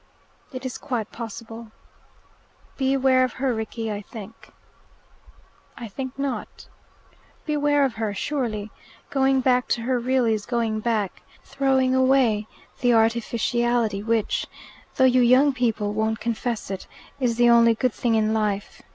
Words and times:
"It 0.51 0.65
is 0.65 0.79
quite 0.79 1.11
possible." 1.11 1.71
"Beware 2.75 3.23
of 3.23 3.33
her, 3.33 3.53
Rickie, 3.53 3.91
I 3.91 4.01
think." 4.01 4.49
"I 5.77 5.87
think 5.87 6.17
not." 6.17 6.67
"Beware 7.45 7.85
of 7.85 7.93
her, 7.93 8.11
surely. 8.11 8.71
Going 9.11 9.41
back 9.41 9.67
to 9.67 9.81
her 9.81 9.99
really 9.99 10.33
is 10.33 10.47
going 10.47 10.79
back 10.79 11.21
throwing 11.43 11.93
away 11.93 12.47
the 12.79 12.95
artificiality 12.95 14.01
which 14.01 14.47
(though 14.95 15.03
you 15.05 15.21
young 15.21 15.53
people 15.53 15.93
won't 15.93 16.19
confess 16.19 16.71
it) 16.71 16.87
is 17.19 17.35
the 17.37 17.51
only 17.51 17.75
good 17.75 17.93
thing 17.93 18.15
in 18.15 18.33
life. 18.33 18.81